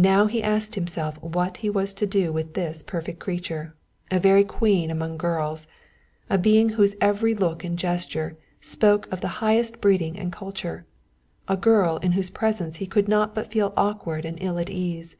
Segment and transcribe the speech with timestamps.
[0.00, 3.74] Now he asked himself what he was to do with this perfect creature,
[4.10, 5.68] a very queen among girls,
[6.30, 10.86] a being whose every look and gesture spoke of the highest breeding and culture,
[11.48, 15.18] a girl in whose presence he could not but feel awkward and ill at ease.